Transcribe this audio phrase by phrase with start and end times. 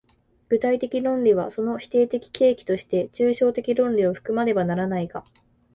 [0.49, 5.23] 具体的論理はその否定的契機として抽象的論理を含まねばならないが、